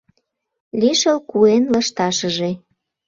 Лишыл 0.79 1.17
куэн 1.29 1.63
лышташыже 1.73 2.51